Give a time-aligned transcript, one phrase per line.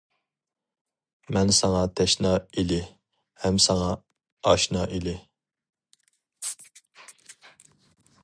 [1.35, 2.79] مەن ساڭا تەشنا ئىلى،
[3.43, 3.91] ھەم ساڭا
[4.53, 5.15] ئاشنا ئىلى.